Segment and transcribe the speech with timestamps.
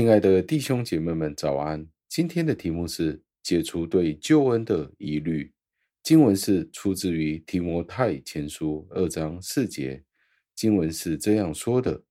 [0.00, 1.86] 亲爱的弟兄姐妹们，早安！
[2.08, 5.52] 今天的题目是解除对救恩的疑虑。
[6.02, 10.02] 经文是出自于提摩太前书二章四节。
[10.54, 12.02] 经文是这样说的：“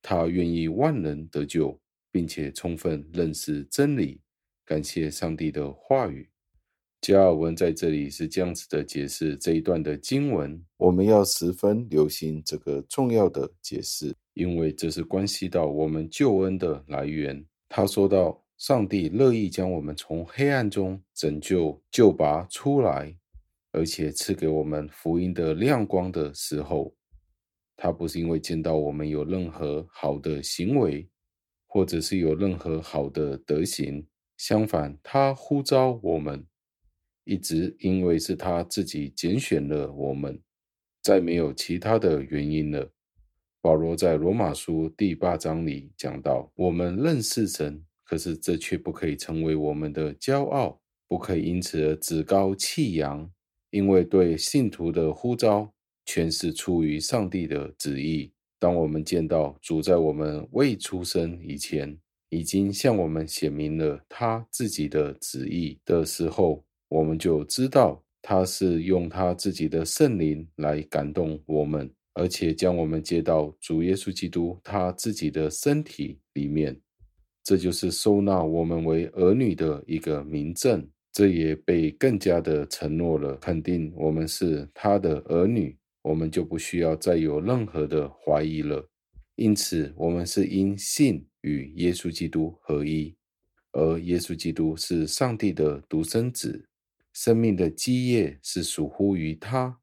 [0.00, 1.80] 他愿意万人得救，
[2.12, 4.20] 并且充分认识真理。”
[4.64, 6.30] 感谢上帝的话语。
[7.00, 14.14] 加尔文在这里是这样子的解释这一段的经文，我们要十分留心这个重要的解释。
[14.34, 17.44] 因为这是关系到我们救恩的来源。
[17.68, 23.16] 他说道，上帝乐意将我们从黑暗中拯救、救拔出来，
[23.72, 26.94] 而且赐给我们福音的亮光的时候，
[27.76, 31.08] 他不是因为见到我们有任何好的行为，
[31.66, 34.06] 或者是有任何好的德行。
[34.36, 36.46] 相反，他呼召我们，
[37.24, 40.40] 一直因为是他自己拣选了我们，
[41.02, 42.90] 再没有其他的原因了。
[43.62, 53.30] 保罗在罗马书第八章里讲到：“我们认识神，可是这却不可以成为我们的骄傲，不可以因此而趾高气扬，
[53.70, 55.72] 因为对信徒的呼召
[56.04, 58.32] 全是出于上帝的旨意。
[58.58, 61.96] 当我们见到主在我们未出生以前，
[62.30, 76.80] 已经向我们显明了他自己的旨意的时候，我们就知道他是用他自己的圣灵来感动我们。”而且将我们接到主耶稣基督他自己的身体里面，
[77.42, 80.88] 这就是收纳我们为儿女的一个明证。
[81.12, 88.88] 这也被更加的承诺了，肯定我们是他的儿女，我们就不需要再有任何的怀疑了。
[89.36, 93.14] 因此，我们是因信与耶稣基督合一，
[93.72, 96.66] 而耶稣基督是上帝的独生子，
[97.12, 99.81] 生命的基业是属乎于他。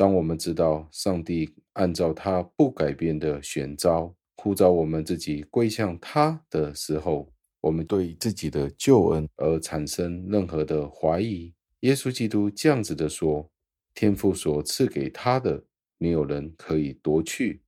[0.00, 7.30] 当我们知道上帝按照他不改变的选招呼召我们自己归向他的时候，
[7.60, 11.52] 我们对自己的救恩而产生任何的怀疑。
[11.80, 13.46] 耶稣基督这样子的说
[13.94, 15.62] ：“天父所赐给他的，
[15.98, 17.60] 没有人可以夺去。”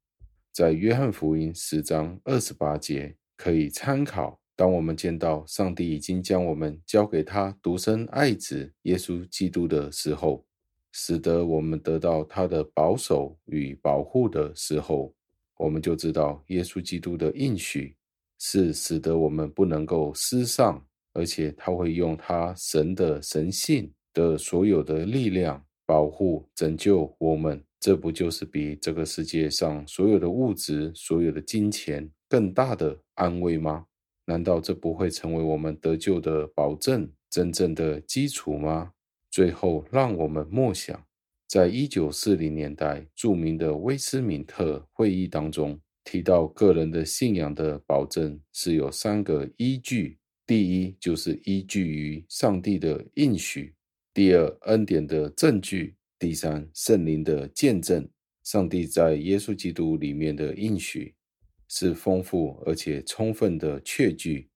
[0.55, 4.41] 在约翰福音十章二十八节可以参考。
[4.57, 10.47] 当我们见到上帝已经将我们交给他独生爱子耶稣基督的时候，
[10.93, 15.13] 使得我们得到他的保守与保护的时候，
[15.59, 17.97] 我们就知道耶稣基督的应许
[18.39, 27.63] 是使得我们不能够失丧，而且他会用他神的神性的所有的力量保护拯救我们。
[27.81, 33.87] 这不就是比这个世界上所有的物质、所有的金钱更大的安慰吗？
[34.25, 38.93] 难道这不会成为我们得救的保证、真正的基础吗？
[39.33, 41.07] 最后，让我们默想，
[41.49, 53.73] 在一九四零年代著名的威斯敏特会议当中，提到个人的信仰的保证是有三个依据：第一，就是依据于上帝的应许；
[54.13, 58.07] 第二，恩典的证据；第三，圣灵的见证。
[58.45, 61.15] 上帝在耶稣基督里面的应许
[61.69, 64.51] 是丰富而且充分的确据，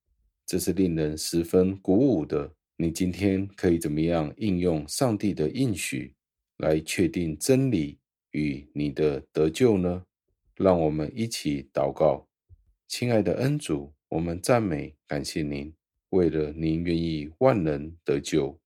[0.44, 2.52] 这是令人十分鼓舞的。
[2.78, 6.14] 你今天可以怎么样应用上帝的应许
[6.58, 7.98] 来确定真理
[8.32, 10.04] 与你的得救呢？
[10.56, 12.28] 让我们一起祷告，
[12.86, 15.72] 亲爱的恩主，我们赞美感谢您，
[16.10, 18.58] 为了您愿意万人得救，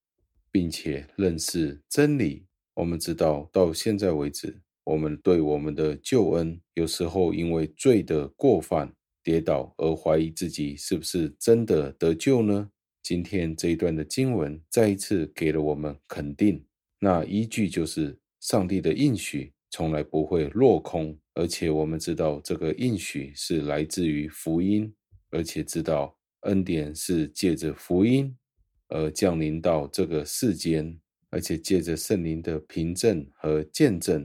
[0.50, 2.47] 并且认识真理。
[2.75, 12.70] 我们知道到现在为止，我们对我们的救恩有时候因为罪的过犯跌倒而怀疑自己是不是真的得救呢？
[13.10, 16.65] 今天这一段的经文再一次给了我们肯定，
[17.00, 24.94] 那依据就是上帝的应许从来不会落空，而且我们知道这个应许是来自于福音，
[25.31, 28.32] 而且知道恩典是借着福音
[28.87, 30.96] 而降临到这个世间，
[31.31, 34.25] 而且借着圣灵的凭证和见证，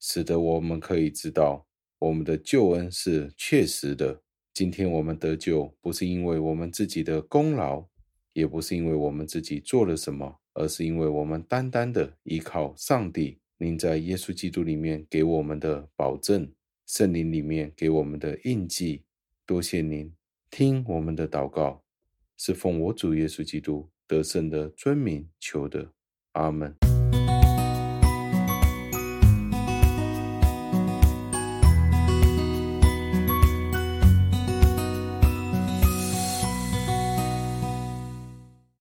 [0.00, 1.66] 使得我们可以知道
[1.98, 4.22] 我们的救恩是确实的。
[4.54, 7.91] 今天我们得救不是因为我们自己的功劳。
[8.32, 16.52] 也不是因为我们自己做了什么，而是因为我们单单的依靠上帝，您在耶稣基督里面给我们的保证，
[16.86, 19.04] 圣灵里面给我们的印记。
[19.44, 20.12] 多谢您
[20.50, 21.82] 听我们的祷告，
[22.36, 25.92] 是奉我主耶稣基督得胜的尊名求的，
[26.32, 26.91] 阿门。